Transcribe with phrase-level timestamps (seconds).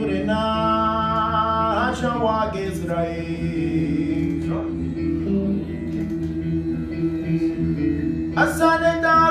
[0.00, 3.20] Adorena, Hashawag Israel.
[8.42, 9.29] Asaneta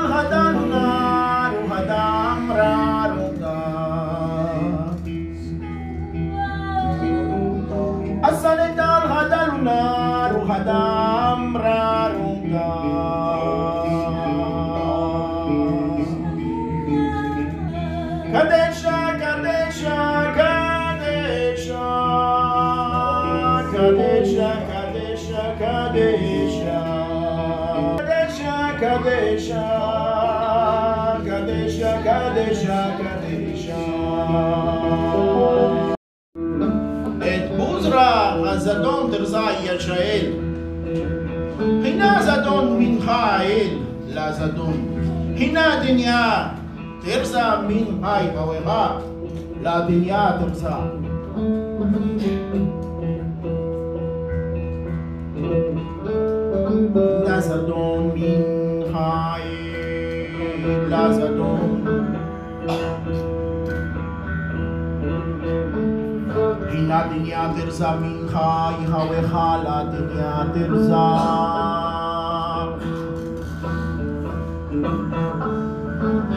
[38.79, 40.31] אדון דרזה יג'אל.
[41.59, 44.99] הנה זדון מנחה האל לזדון.
[45.37, 46.47] הנה דניה
[47.05, 48.97] דרזה מנחה יבוארה
[49.61, 50.69] לדניה דרזה.
[57.25, 59.75] הנה זדון מנחה האל
[60.89, 61.68] לזדון.
[66.89, 71.09] خاينا دنيا ترزا من خاي خوي خالا دنيا ترزا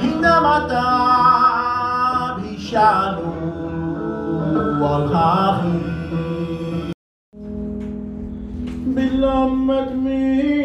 [0.00, 0.56] حينما
[2.68, 3.16] تابشان
[4.80, 5.80] والخاخي
[8.86, 10.61] بالأمة مين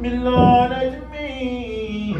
[0.00, 2.14] Milana to me,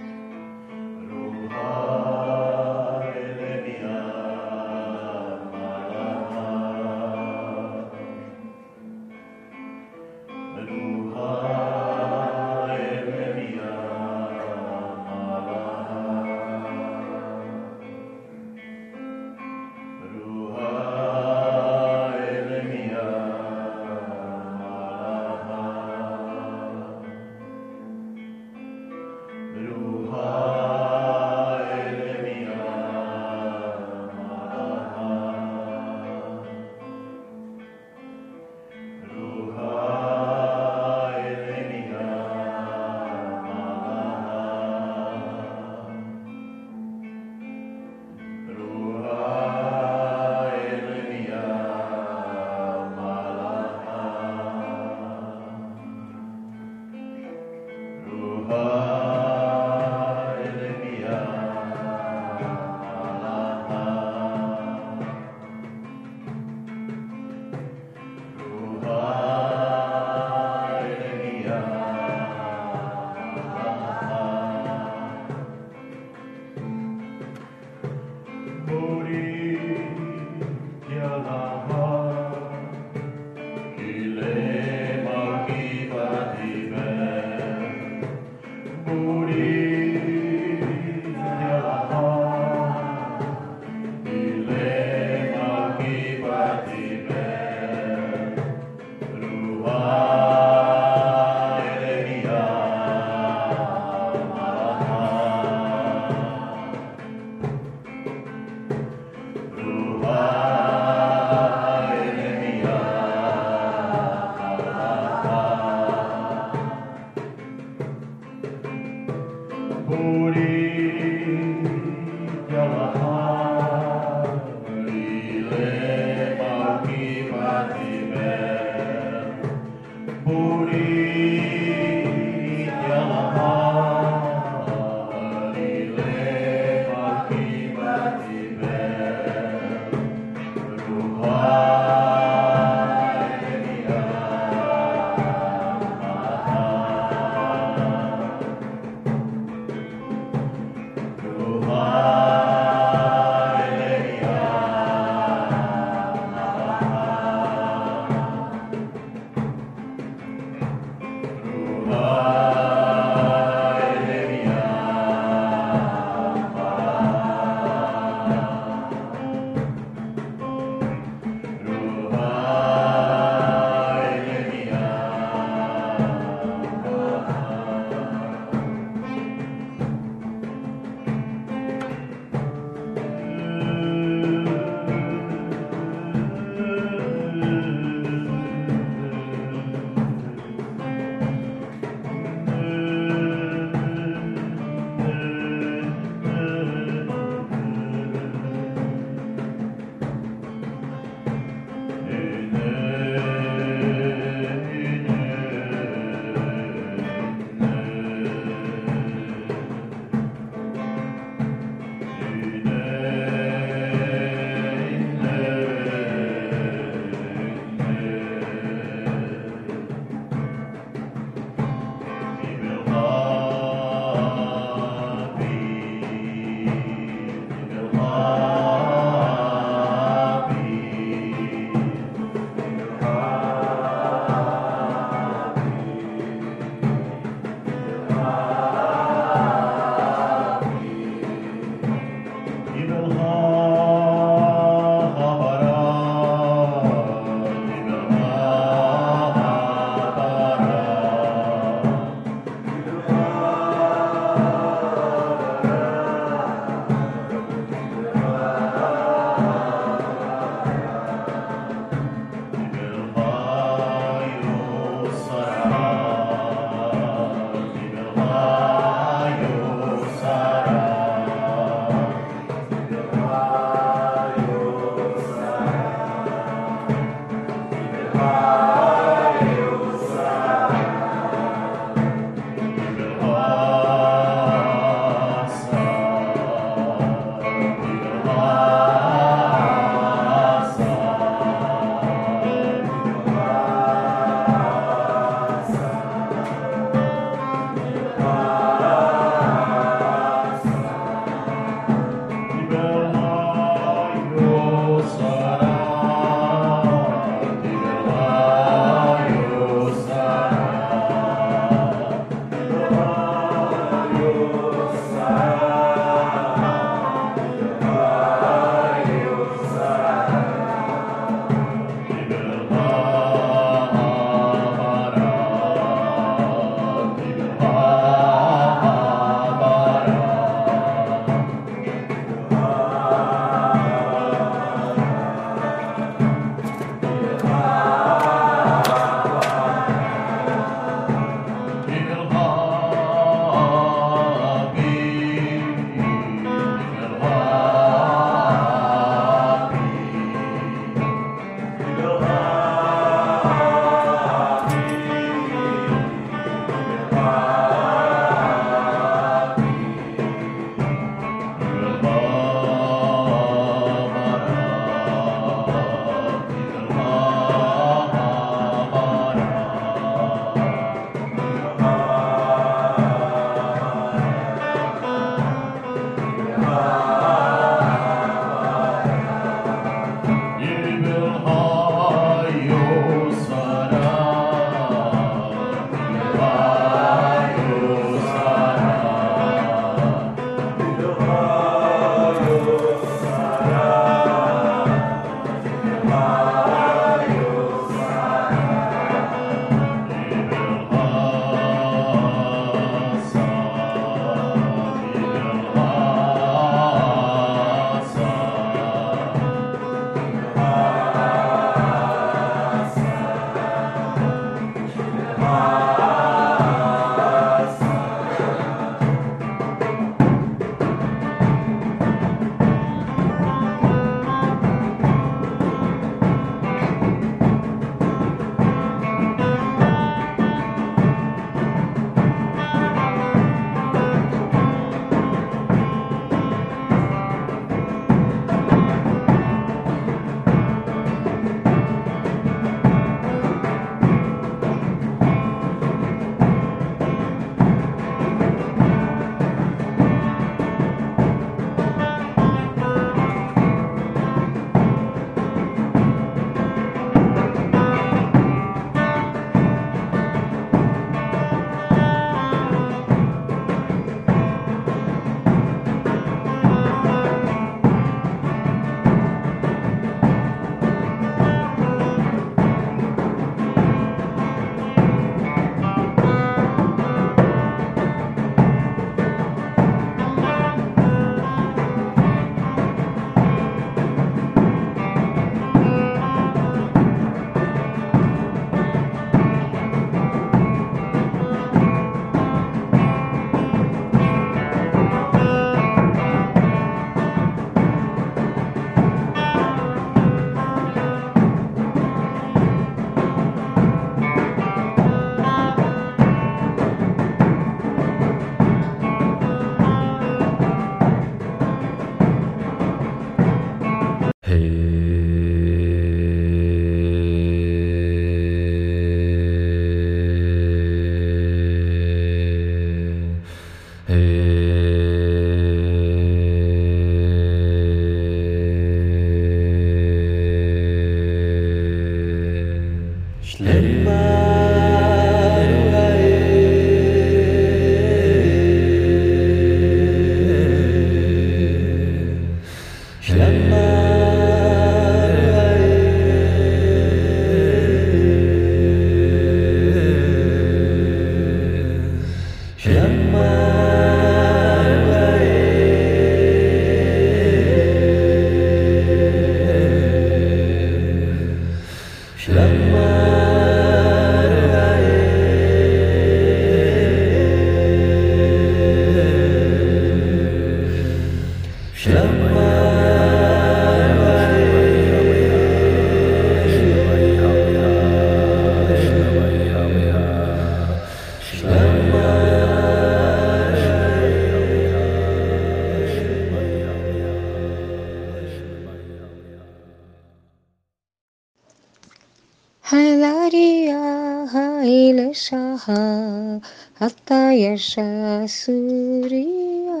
[597.04, 600.00] Atayasha Surya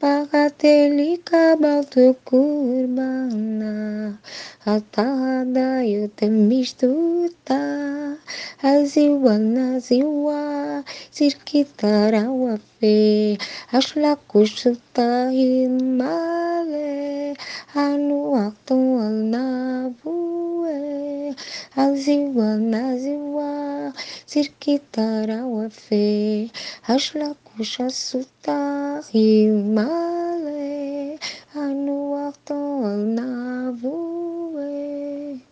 [0.00, 3.74] Bhagatelika Balto Kurbana
[4.66, 7.62] Atadayutamistuta
[8.70, 10.42] Aziwa Naziwa
[11.14, 13.21] Sirkitarawa Fe
[13.72, 15.32] Ashlakushuta
[15.98, 17.34] Male,
[17.74, 18.76] Anuakto
[19.06, 20.76] Alnavue,
[21.74, 23.94] Aziwa Naziwa,
[24.26, 26.50] Sirkitarawa Fe,
[26.86, 29.00] Ashlakusha Suta
[29.74, 31.18] Male,
[31.56, 34.32] Anuakto Alnavue.
[34.72, 35.51] Shila maruha nege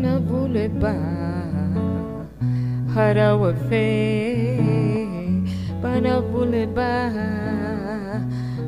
[0.00, 0.96] Banavule ba
[2.94, 3.84] harawafe
[5.82, 7.12] Banavule ba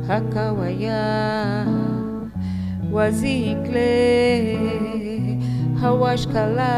[0.09, 1.01] hakawaya
[2.93, 3.97] wazikle
[5.81, 6.75] hawashkala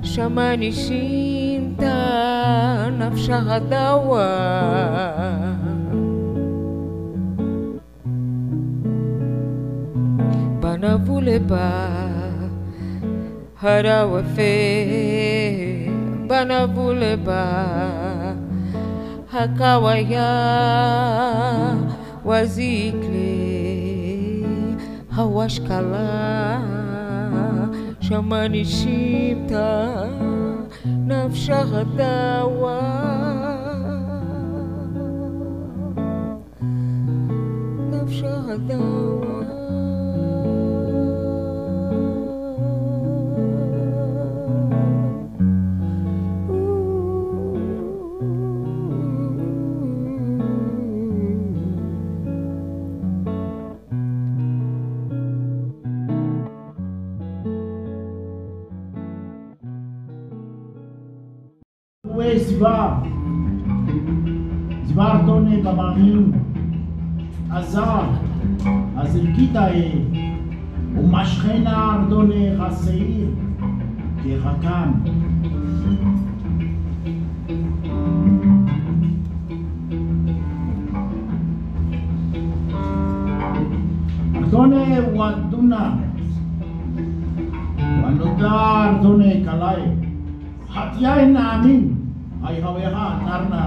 [0.00, 1.96] shamani shinta
[2.98, 4.26] nafsha hadawa
[10.62, 11.99] banavule ba
[13.60, 14.54] harawafe
[16.28, 17.44] banavule ba
[19.32, 20.30] hakawaya
[22.24, 23.36] wazikle.
[25.16, 26.08] Hawashkala
[28.00, 29.68] shamani shimta
[31.06, 32.80] nafsha hadawa.
[38.46, 39.29] Hadawa
[62.60, 62.88] מדבר,
[64.88, 66.32] דבר טונה בבעמים,
[67.50, 68.00] עזר,
[68.96, 70.04] אז הלקיתה היא,
[70.94, 73.28] ומשכנה ארדונה חסעיר,
[74.24, 74.90] כחכם.
[84.34, 85.94] ארדונה הוא אדונה,
[88.04, 89.82] ונותר ארדונה קלעי,
[90.70, 91.99] חטיין נאמין.
[92.48, 93.62] ayhaweha narna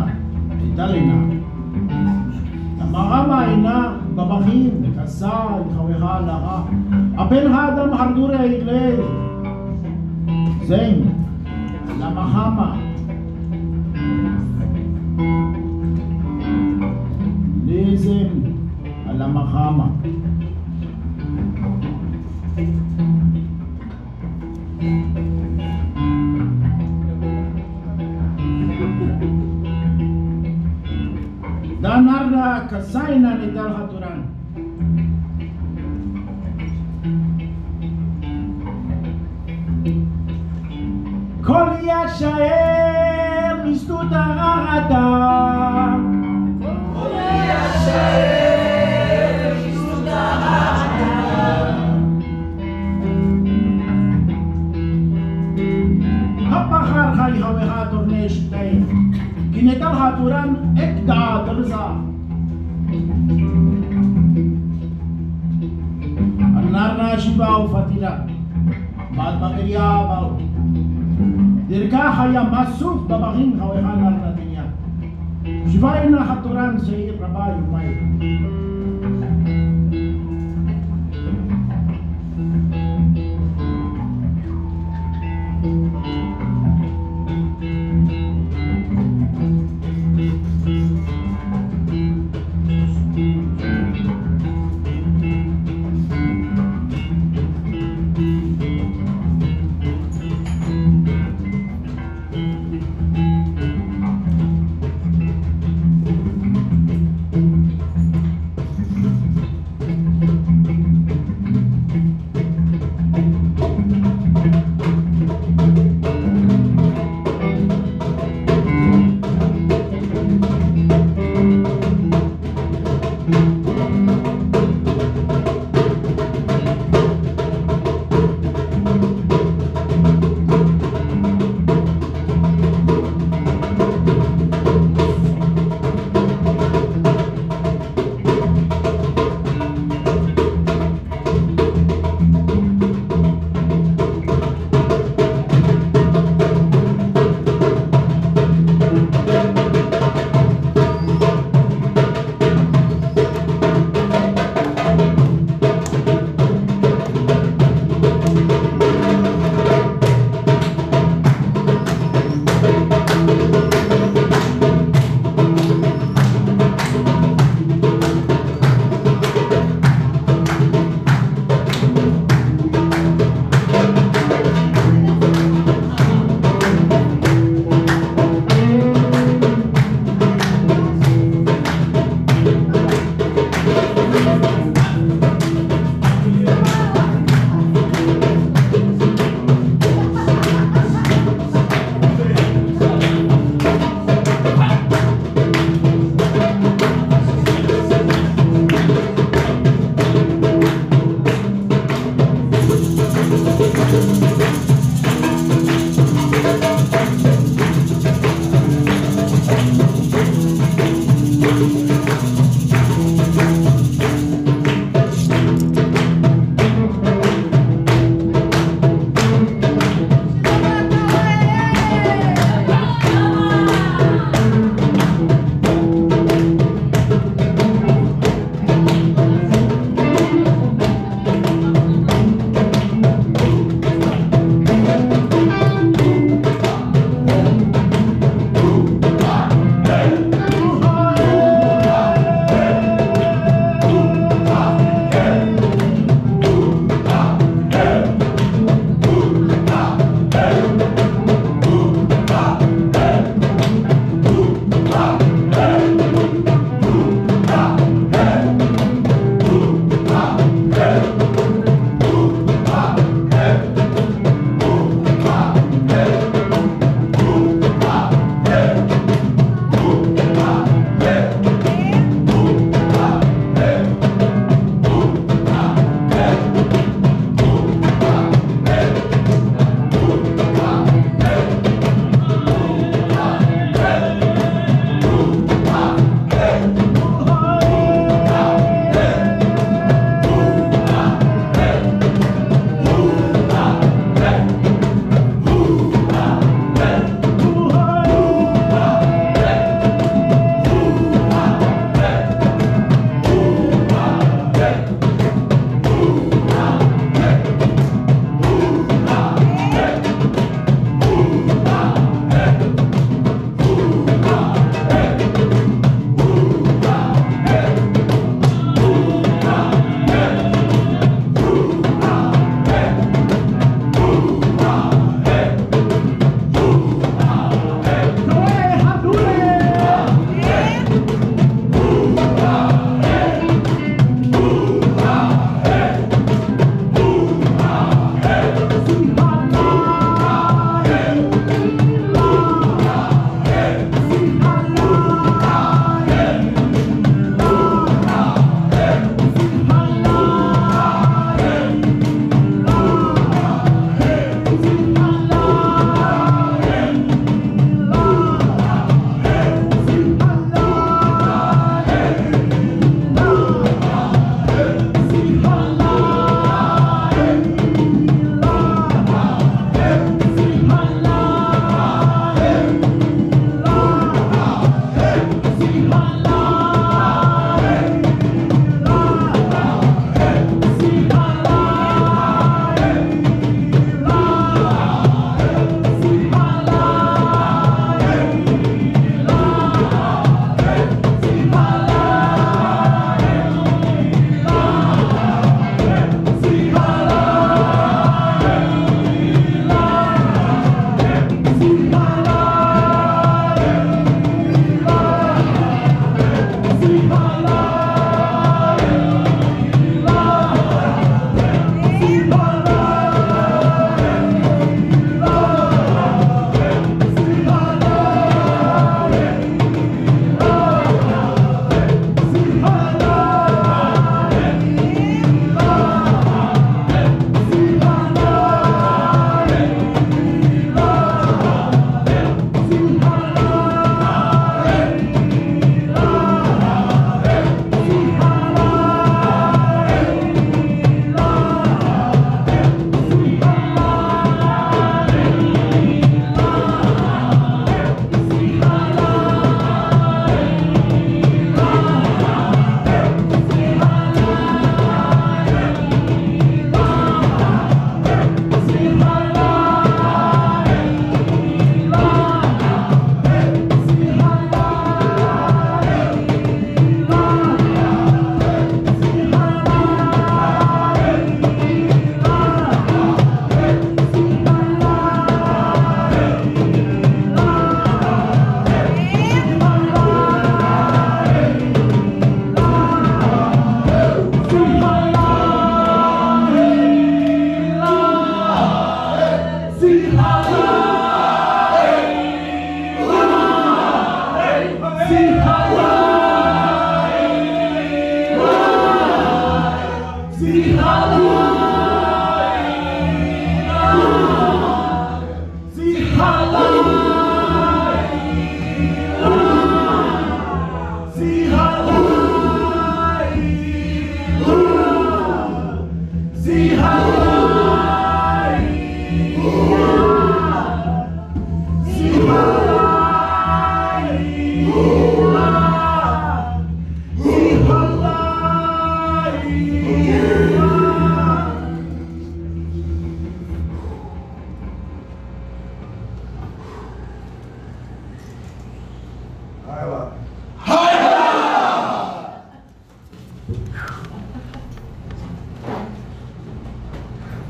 [0.67, 3.75] italina idalina maamaina
[4.17, 6.57] babahim kasa ayhaweha laha
[7.23, 8.81] aben hadam hardure ile
[10.69, 10.97] zain
[11.99, 12.67] la mahama
[17.67, 18.31] lezem
[19.19, 19.87] la mahama
[32.73, 34.19] kasaynan ni Dal Haturan.
[41.43, 45.05] כל יד שער מיסדות הרעדה.
[46.93, 51.51] כל יד שער מיסדות הרעדה.
[56.51, 58.69] הפחר חי חווה דובני שתי,
[59.53, 62.12] כי נטל חתורן את דעת רזה.
[66.59, 68.25] النار شباو فتيلا
[69.17, 70.13] بعد بقريا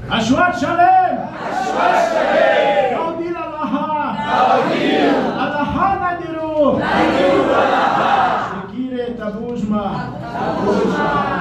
[0.10, 1.14] Ashuat Shalem!
[1.32, 2.94] Ashuat Shalem!
[2.94, 4.16] Gaudil Alaha!
[4.20, 5.16] Gaudil!
[5.44, 6.78] Alaha Nadiru!
[6.80, 8.68] Nadiru Alaha!
[8.68, 9.86] Shekire Tabuzma!
[10.20, 11.34] Tabuzma!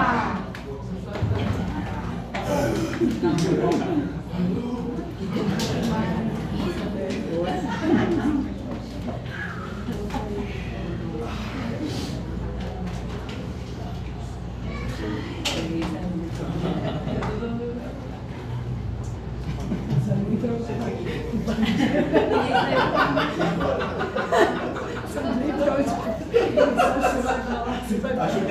[28.23, 28.43] Achou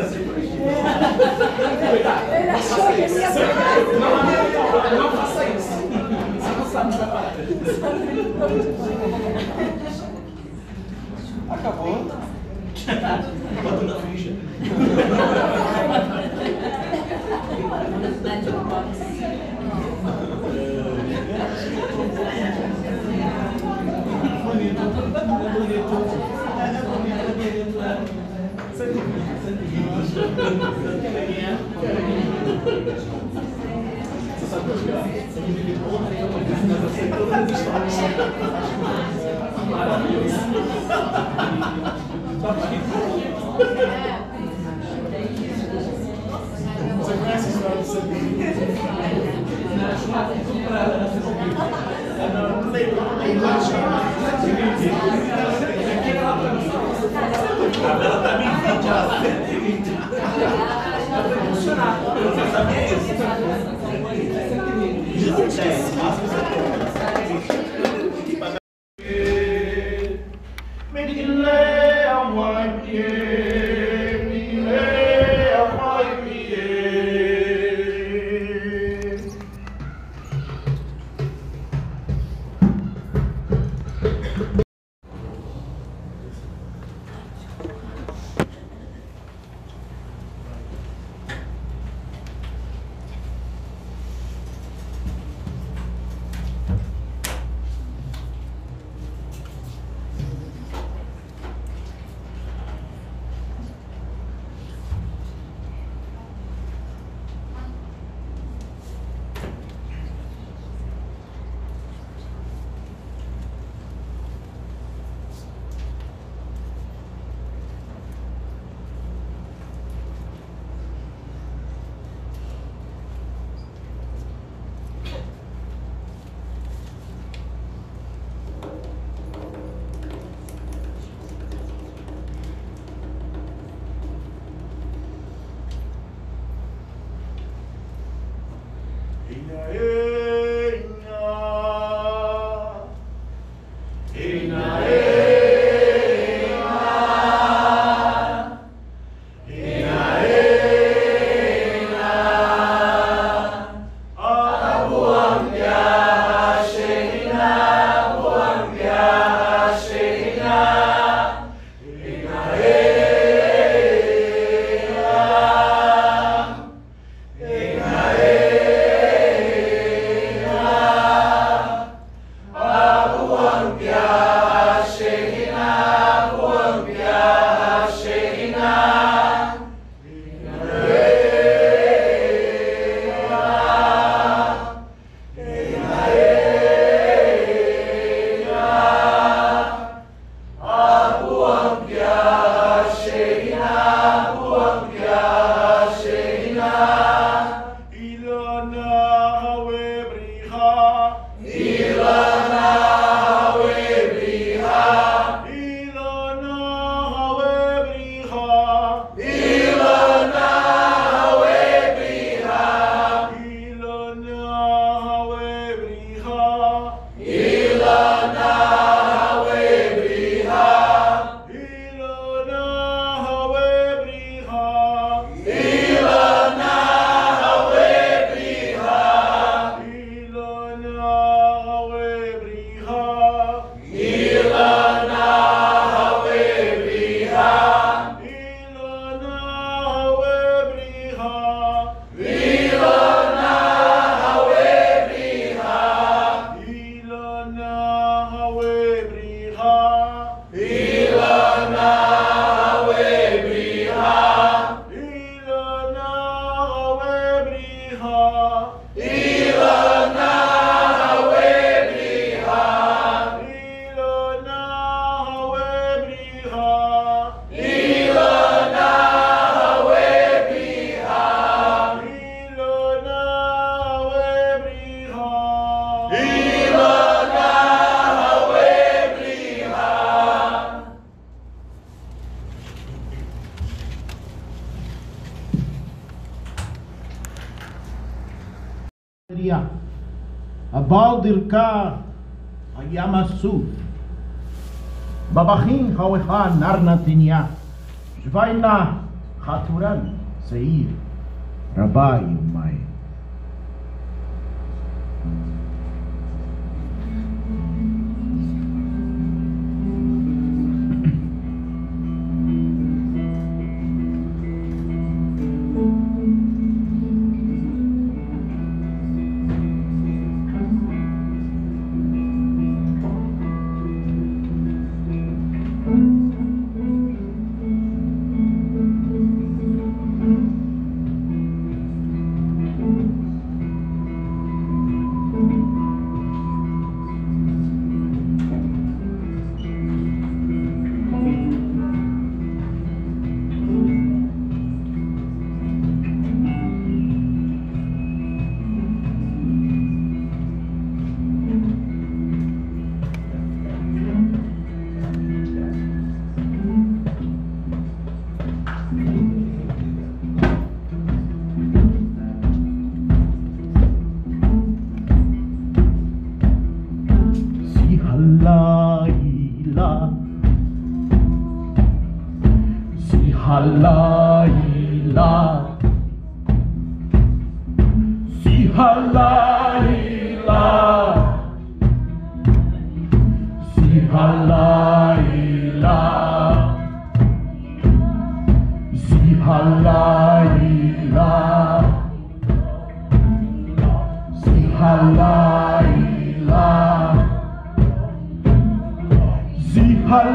[2.92, 3.08] que
[4.96, 5.76] Não, faça isso.
[6.40, 6.92] Você não sabe.
[11.50, 11.96] Acabou.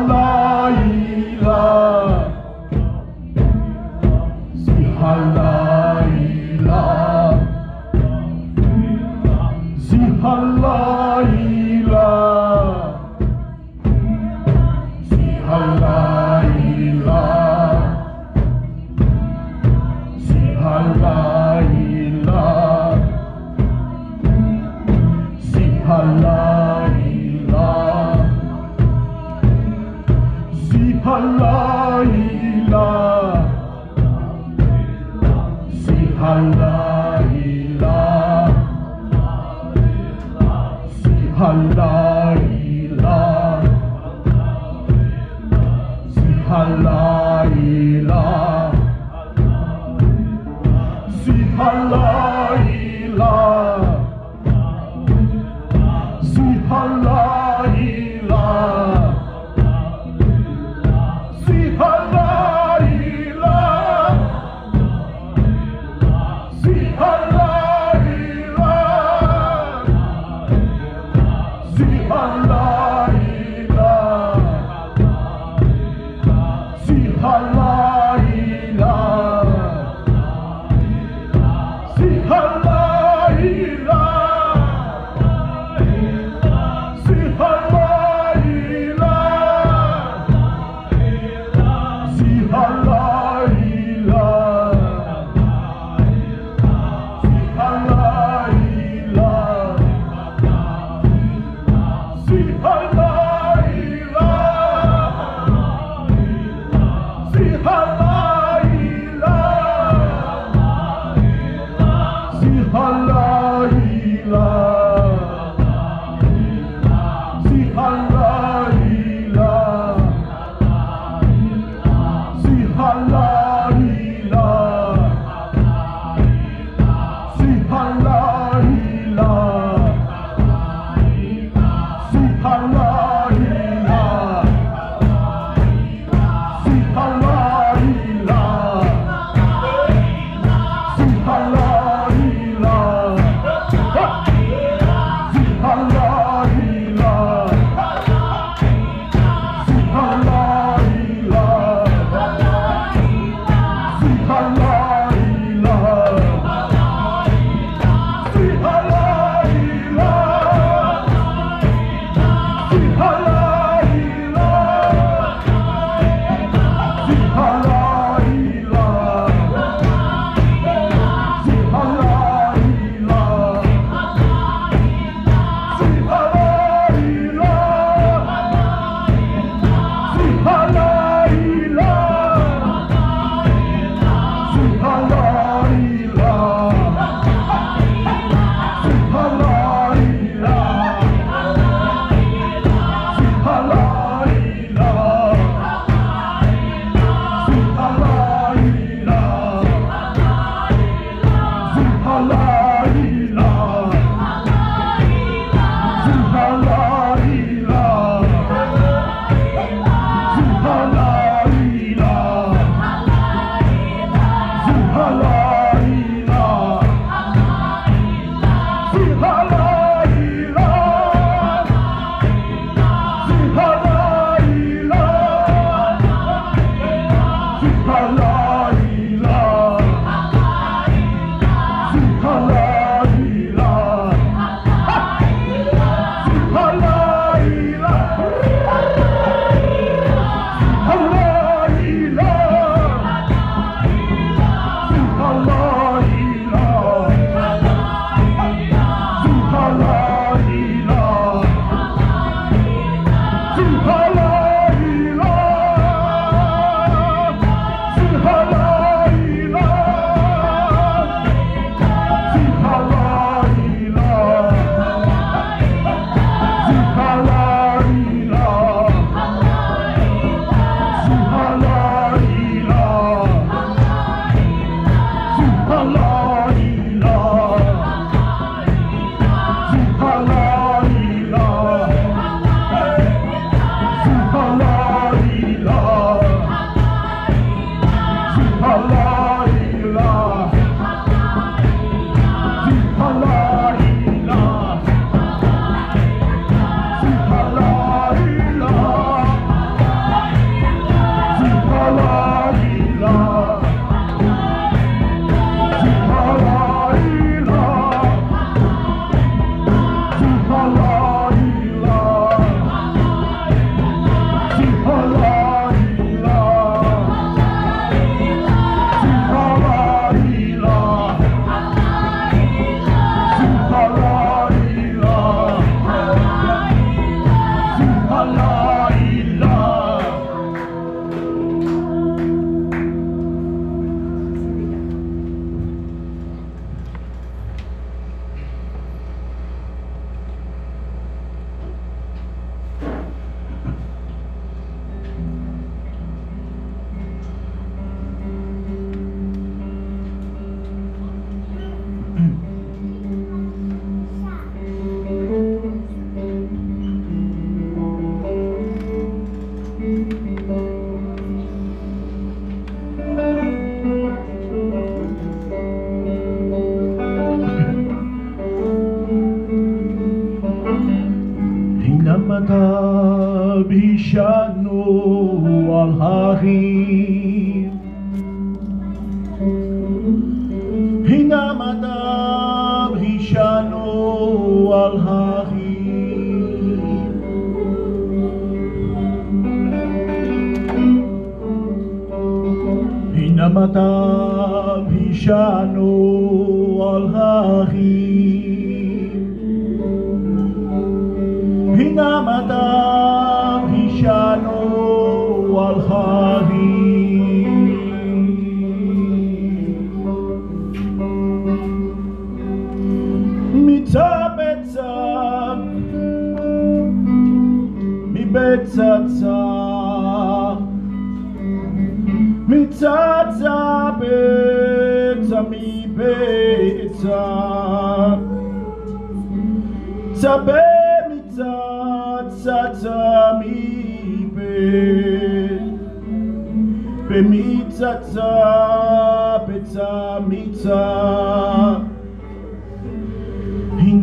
[0.09, 0.71] la
[1.43, 1.76] la.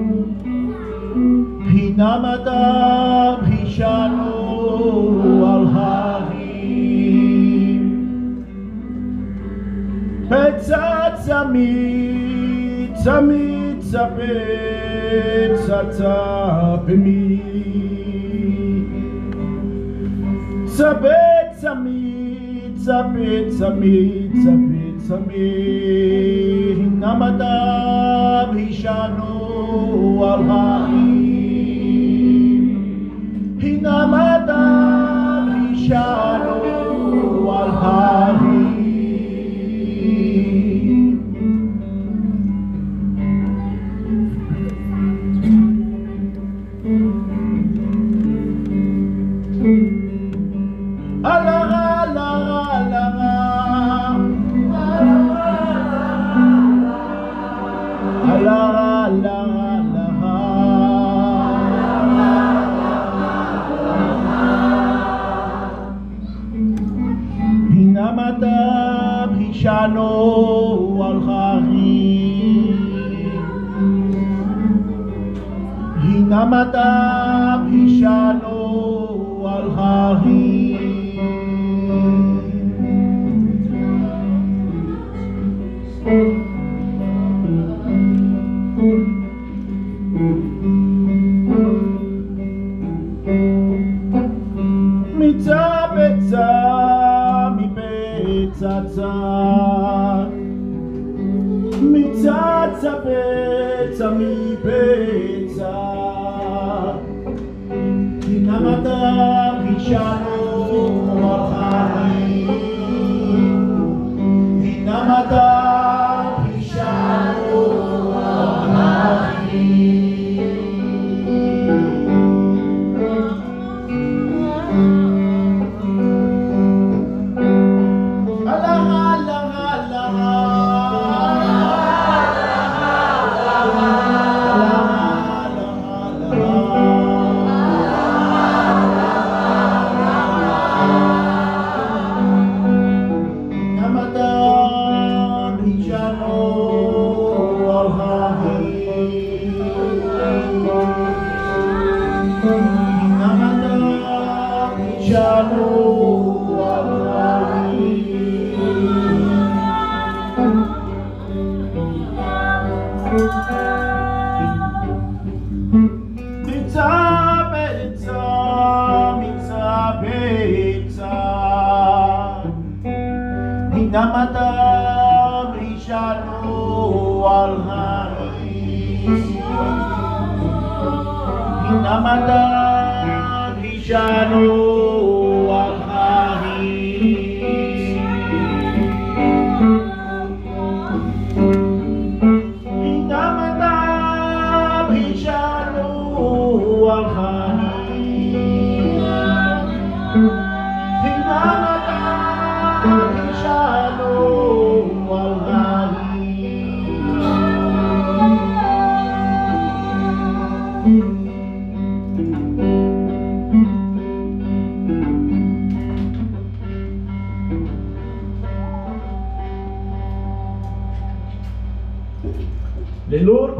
[1.69, 4.33] Hinamadav Hishano
[5.51, 6.67] al Harim
[10.29, 11.73] Petzatzami
[12.99, 13.47] Tzami
[13.81, 17.23] Tzapet Tzatzapimi
[20.67, 21.26] Tzapet
[22.87, 26.75] pizza, pizza, pizza, pizza, me.
[27.01, 30.66] Namadav Hishanu Allah.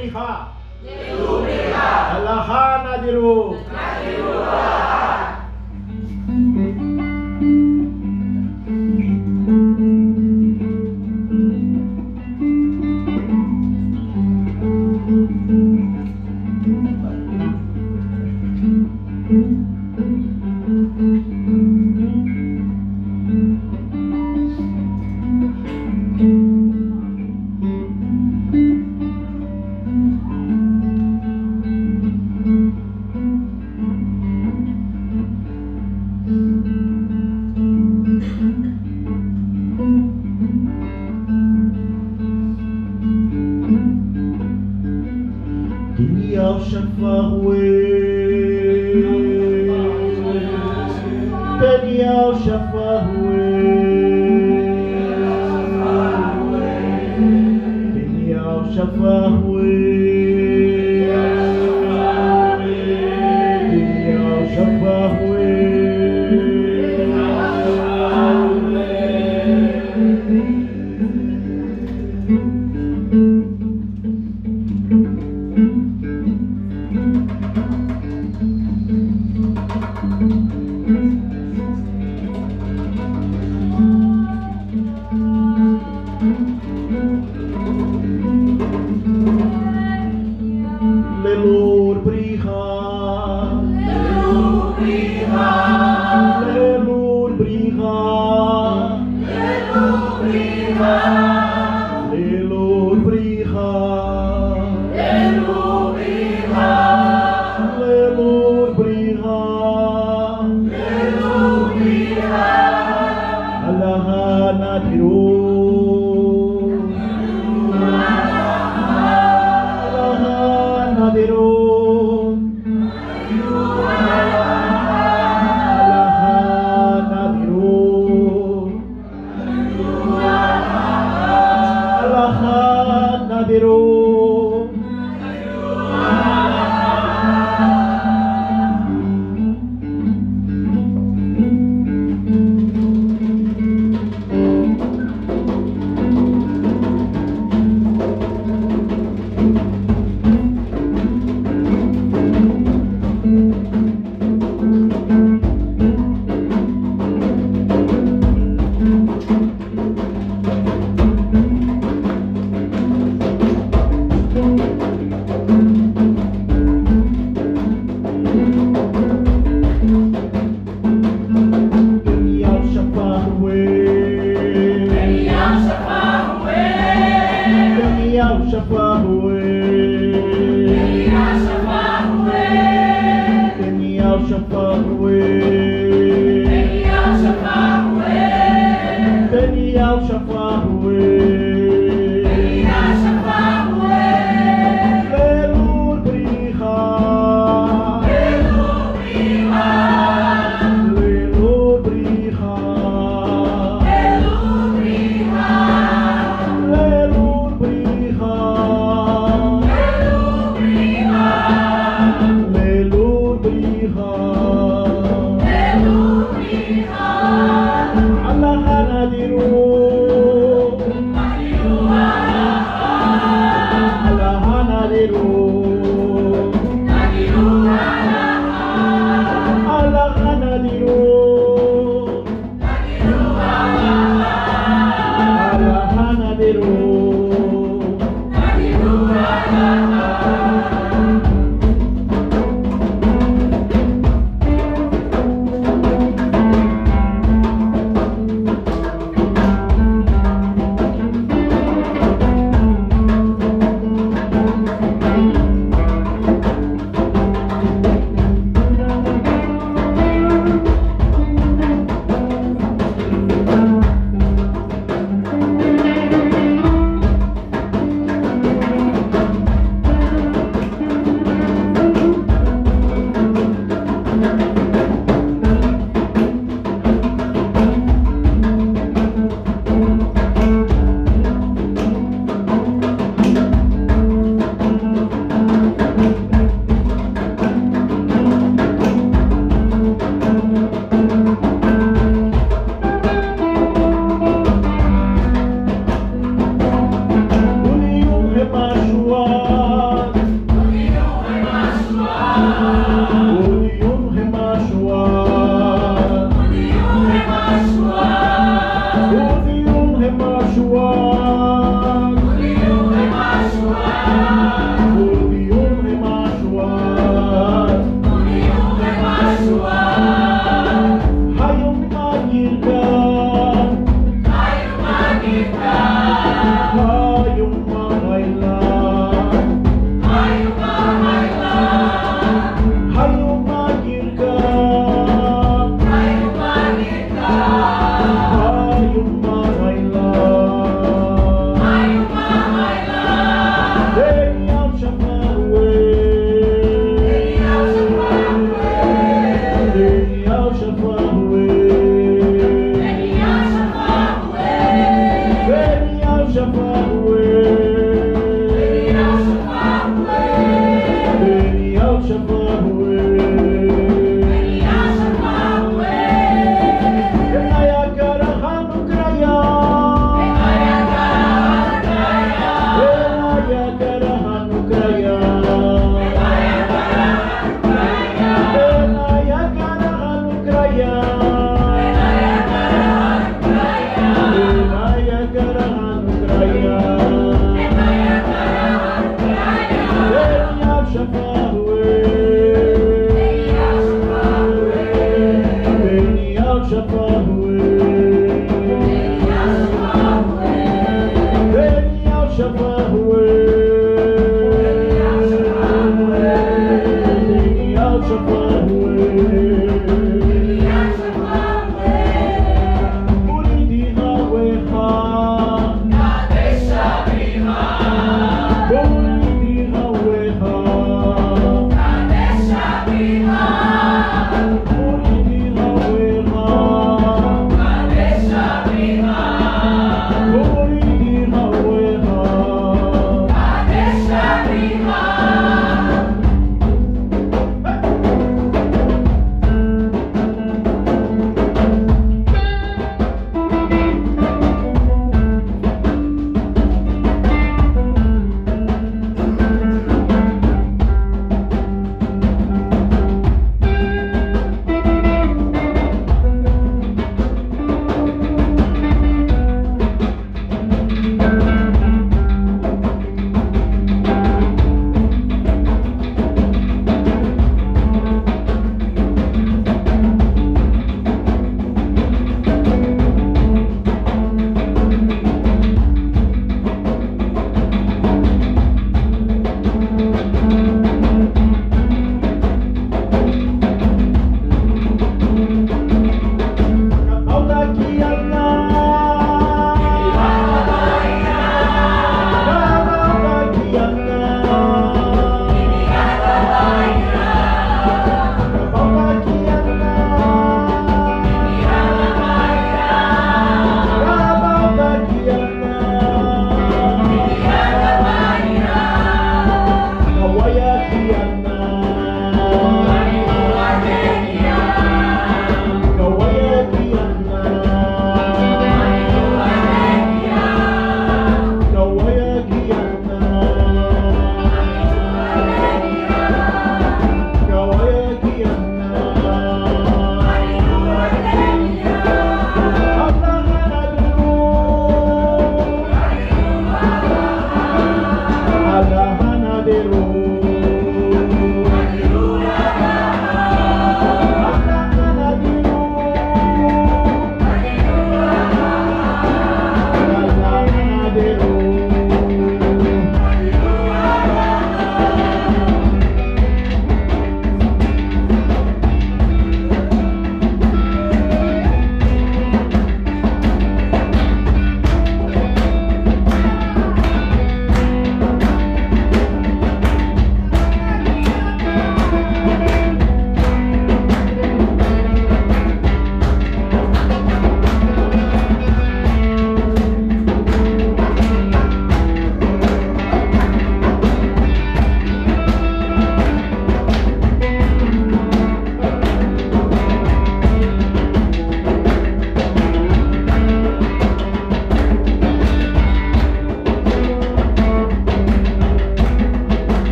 [0.00, 0.16] ರುರಿಹ
[2.16, 3.32] ಎಲ್ಲಹಾನದಿರು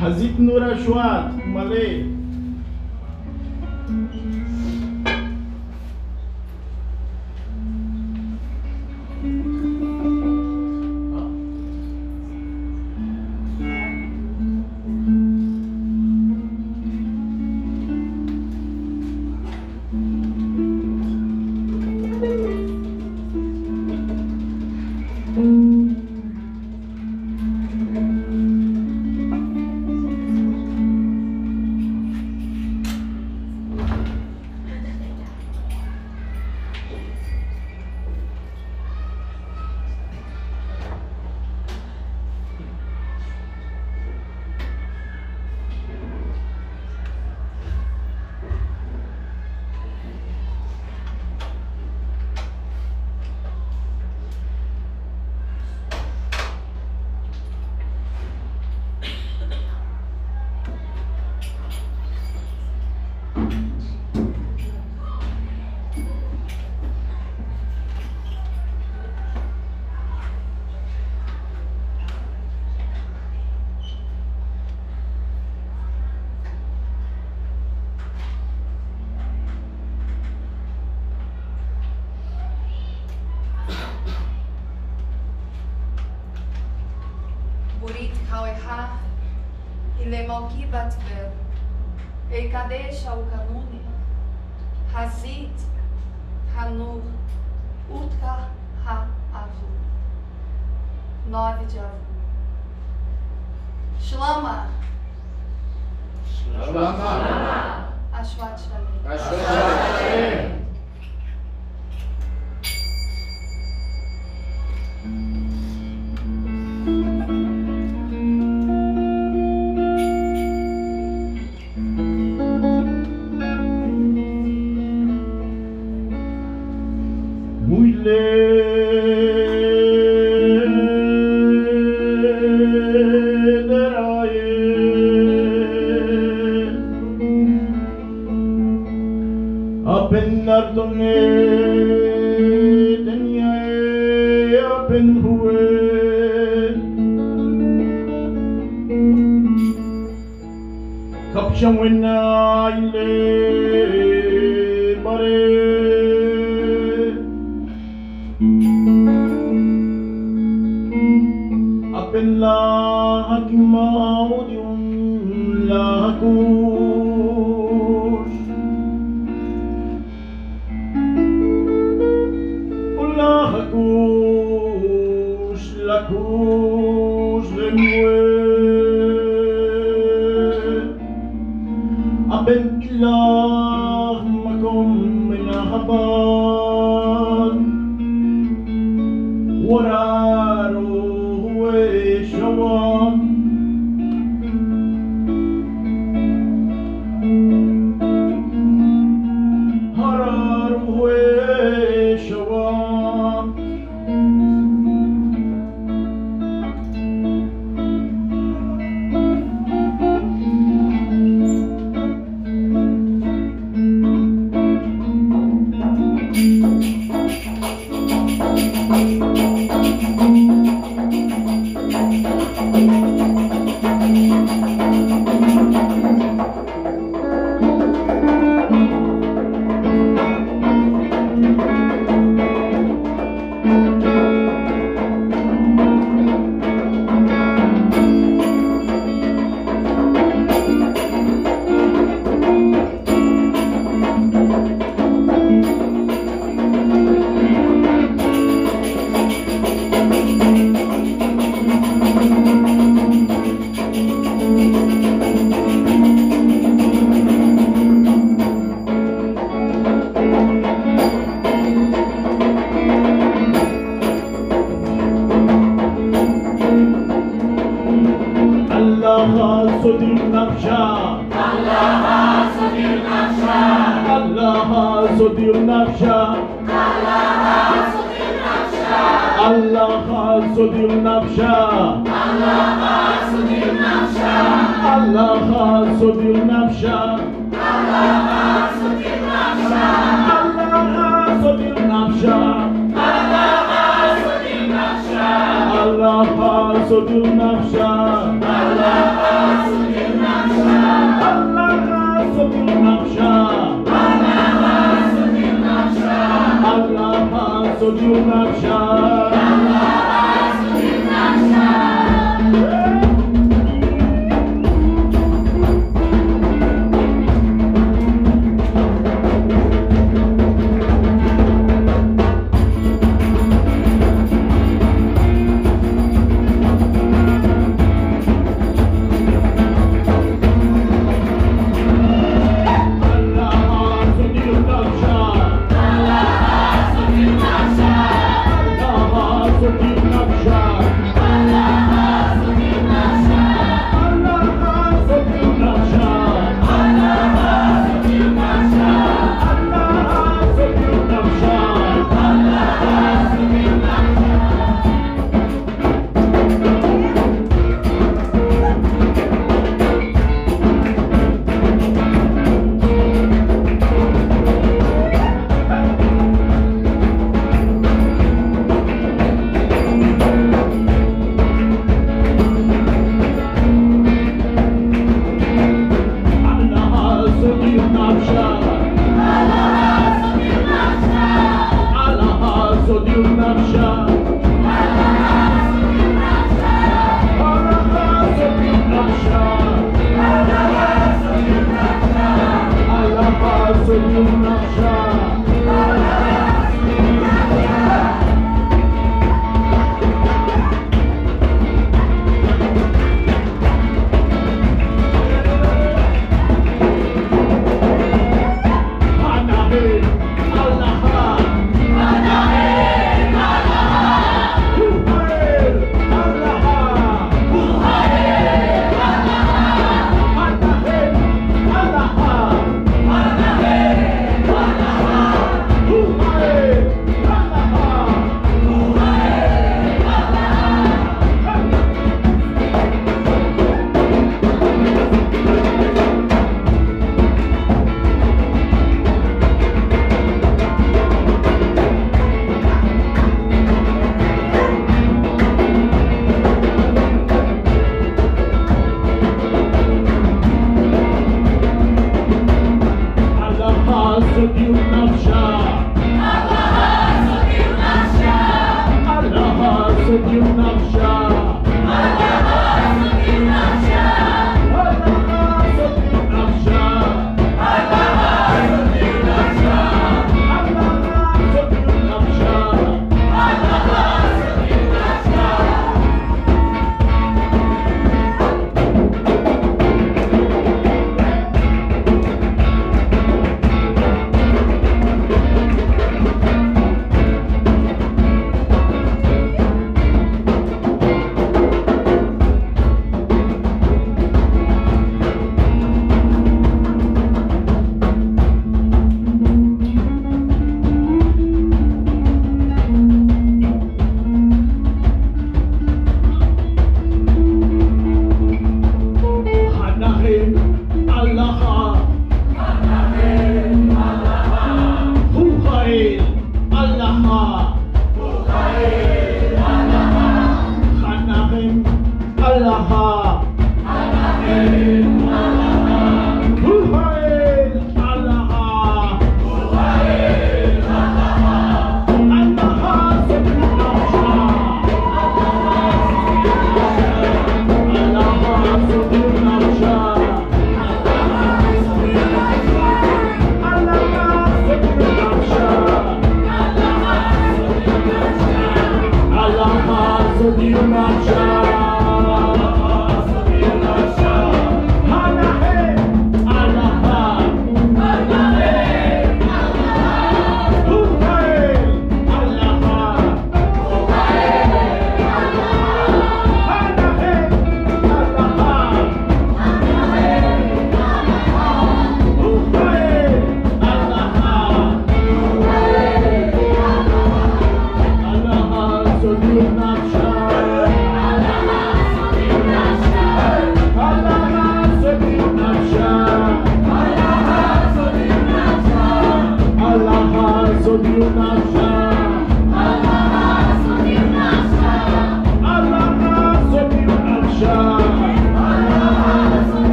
[0.00, 1.88] حزیت نور شوات ملې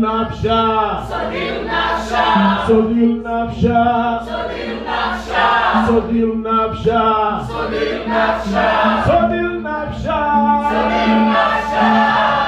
[0.00, 0.60] nafsha
[1.08, 2.24] Sodil nafsha
[2.66, 5.86] Sodil nafsha Sodil nafsha.
[5.86, 7.46] Sodil nafsha.
[7.48, 8.66] Sodil nafsha.
[9.06, 10.18] Sodil nafsha.
[10.70, 12.47] Sodil nafsha.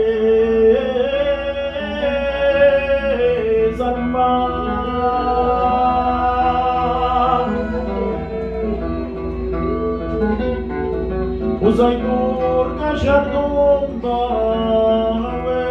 [11.77, 15.61] Zaytur Kajardum Bawe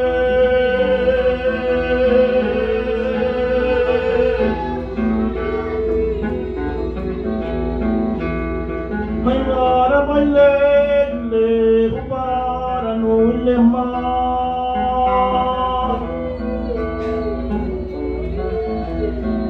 [9.24, 11.44] Maywara Bailele
[11.92, 13.86] Hubara Nulema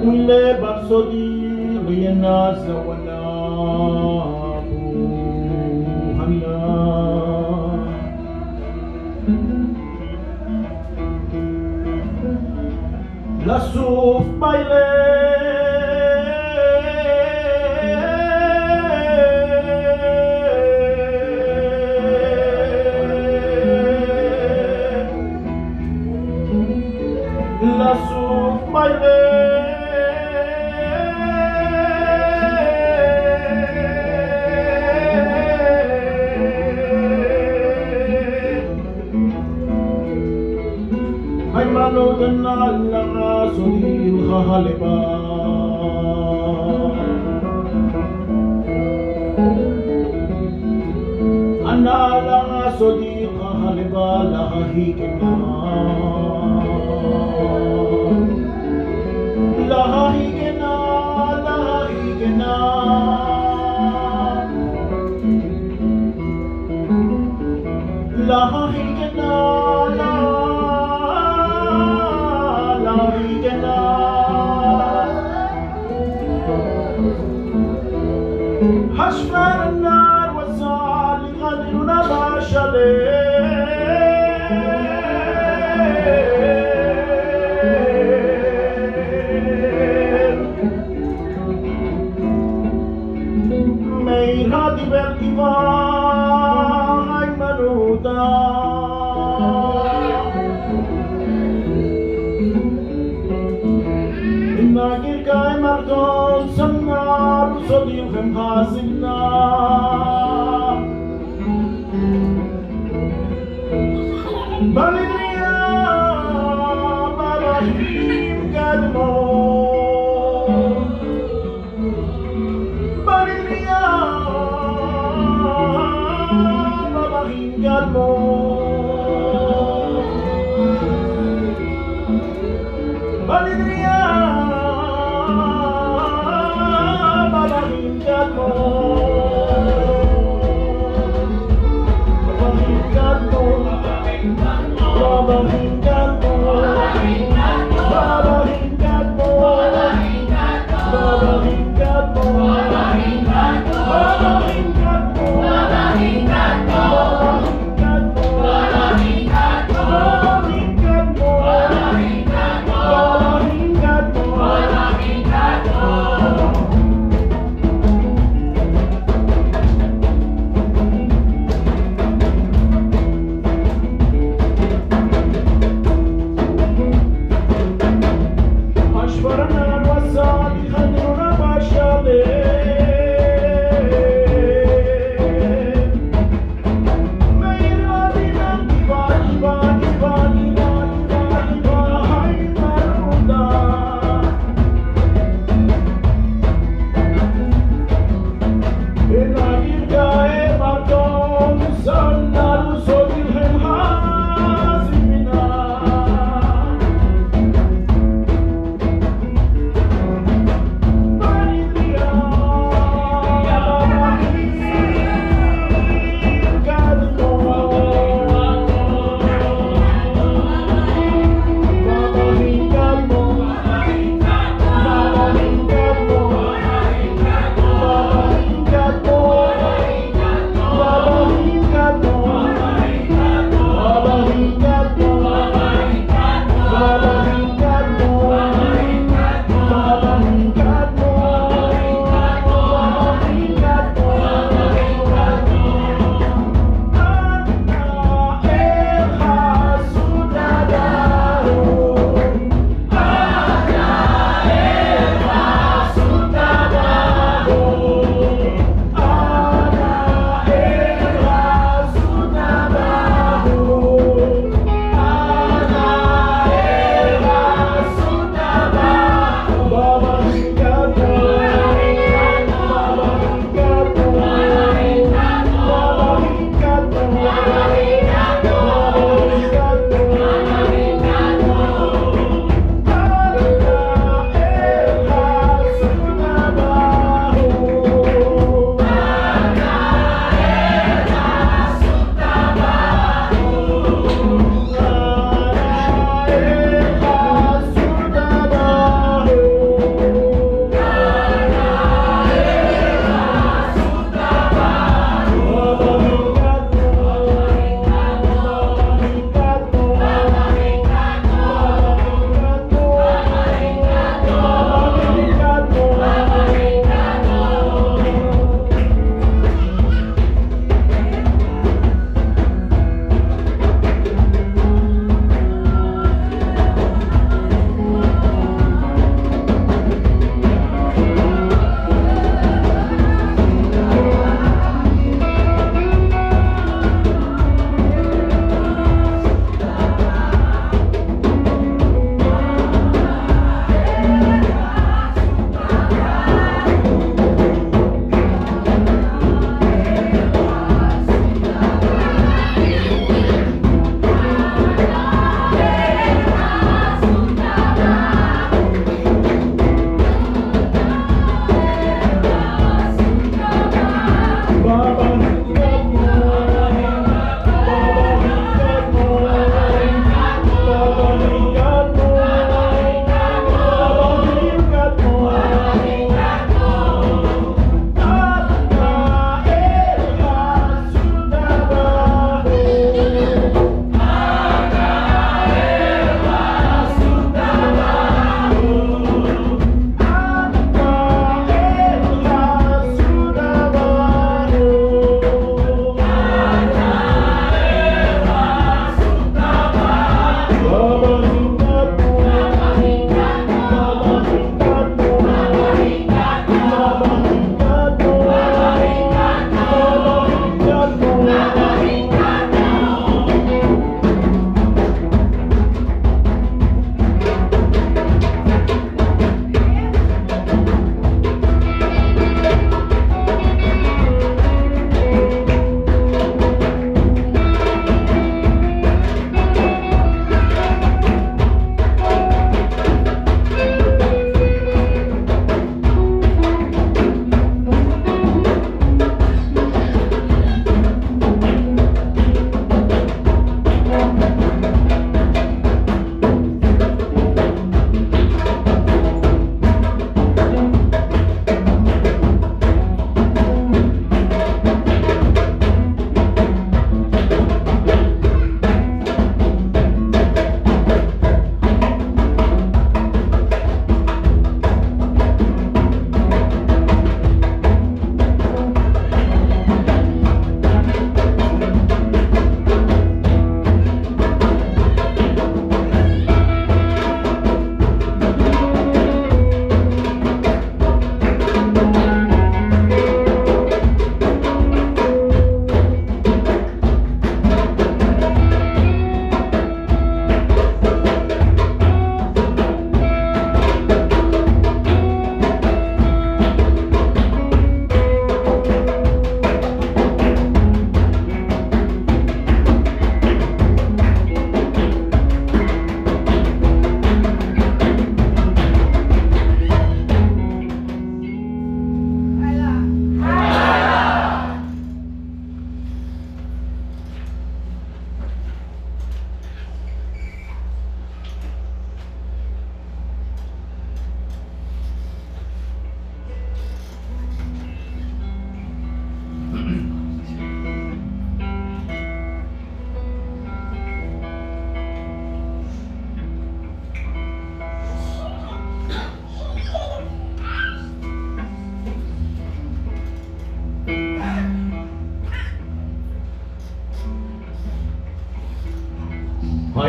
[0.08, 2.89] Ule Babsodi Riena Zawa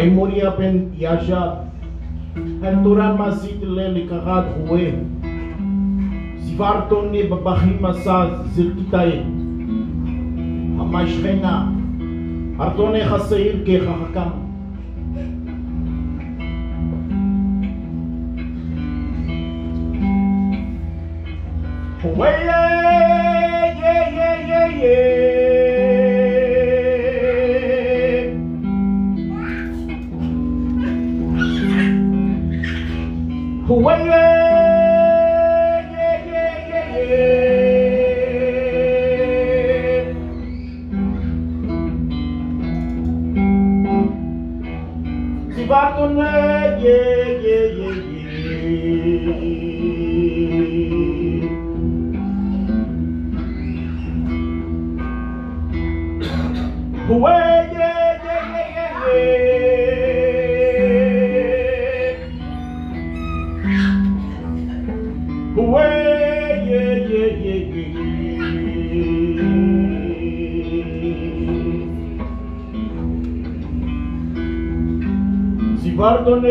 [0.03, 1.41] מימוניה בן ישע,
[2.63, 4.91] התורה מעשית ללקחת חווי,
[6.39, 9.19] סיברתון בבכים עשה זרקיתאי,
[10.79, 11.67] המשכנה,
[12.59, 14.00] ארתון החסעיר ככה
[76.01, 76.41] Pardon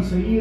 [0.00, 0.39] Haturan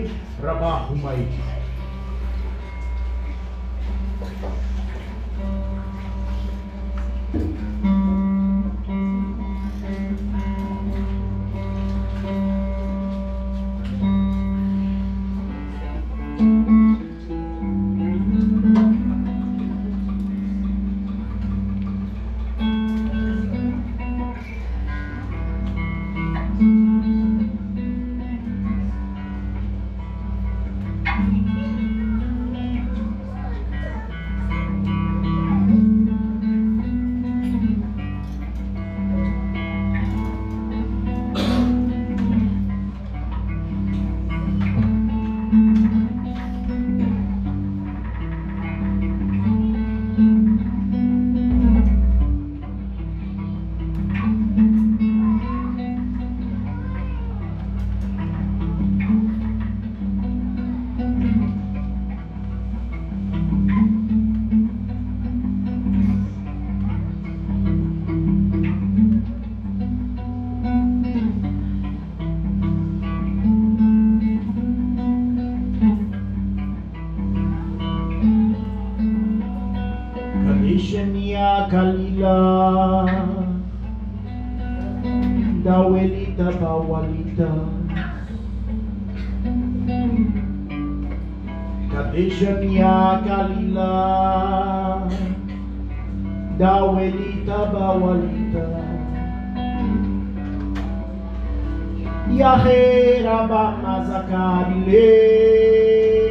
[102.49, 103.45] A barreira, a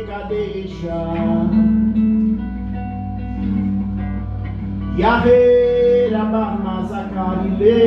[0.09, 1.01] Kadesha.
[4.97, 7.79] Yahera, Barmazacarile,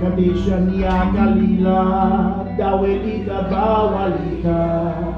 [0.00, 1.78] cadeixa minha Kadesha, da Kalila,
[2.58, 5.13] Dawelita, Bawalita.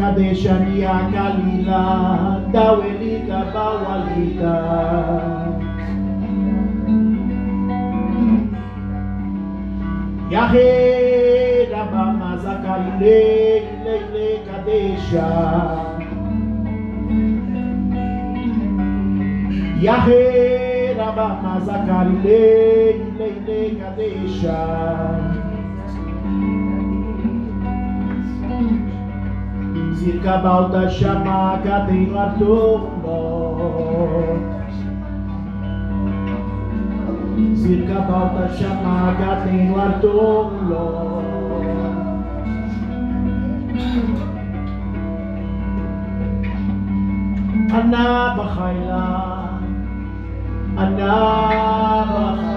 [0.00, 1.82] Kadeshania Galila,
[2.50, 4.56] Dawelita Bawalita.
[10.32, 13.20] Yahé, Rabamazakarile,
[13.84, 15.28] Lele Kadesha.
[19.84, 20.22] Yahé,
[20.96, 22.40] Rabamazakarile,
[23.18, 25.39] Lele Kadesha.
[30.00, 33.20] Zirka Balta Shama Kadeiro Atomo
[37.60, 40.86] Zirka Balta Shama Kadeiro Atomo
[47.78, 48.06] Ana
[48.36, 49.04] Bahaila
[50.82, 51.12] Ana
[52.12, 52.49] Bahaila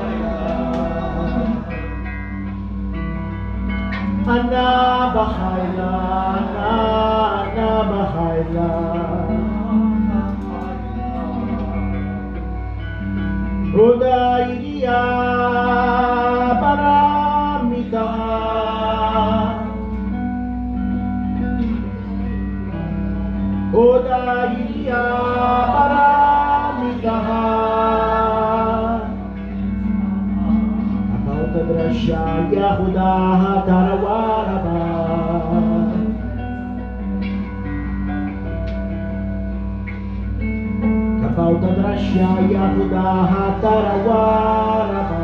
[4.27, 5.95] أنا بحيلا
[6.29, 9.03] أنا أنا بحيلا.
[13.73, 15.03] هدايا
[16.61, 18.07] برامدا.
[23.73, 25.22] هدايا
[31.67, 33.09] Drasha Yahuda
[33.67, 34.77] Tarawaraba
[41.21, 43.05] Kapauta Drasha Yahuda
[43.61, 45.23] Tarawaraba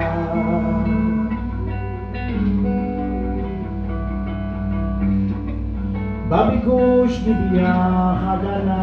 [6.29, 7.73] Babikush Nibia
[8.23, 8.79] Hagana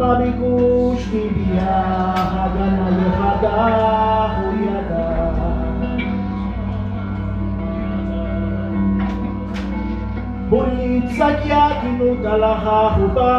[0.00, 1.76] Babikus tibia
[2.32, 3.56] hagana yefada
[4.34, 5.04] huyada
[10.50, 13.32] Bulitsakia kinu talaha huba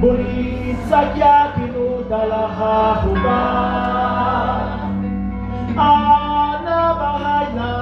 [0.00, 3.40] Bulitsakia kinu talaha huba
[5.80, 7.72] Ana bahaya,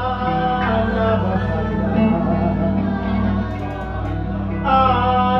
[0.75, 1.91] ana bahaya
[4.67, 5.38] Ana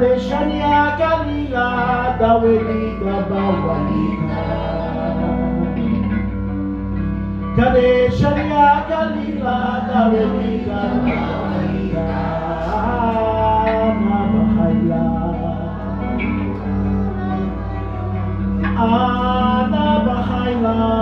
[0.00, 4.42] deixa minha caminhada, o Elida Balbalina.
[7.54, 12.10] Kadesha minha caminhada, o Elida Balbalina.
[14.00, 15.04] Ana Bahaila.
[18.78, 20.99] Ana Bahaila.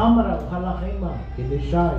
[0.00, 1.94] לחמרה, הלך עימה, כדשאי.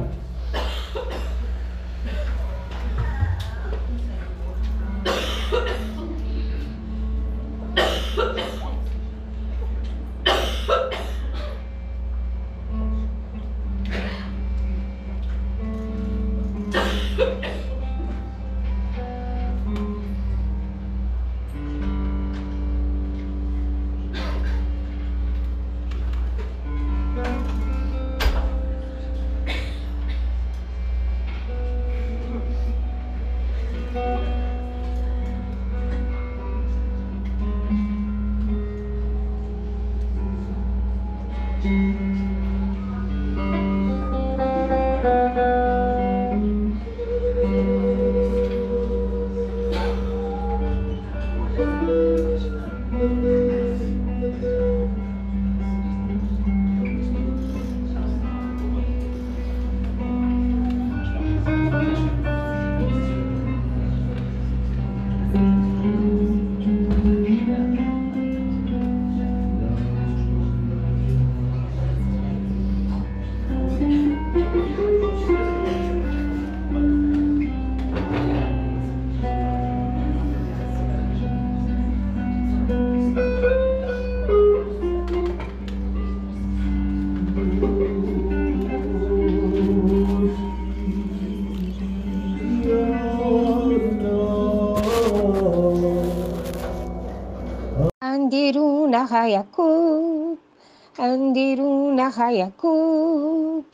[101.02, 103.66] Andiruna Hayakub,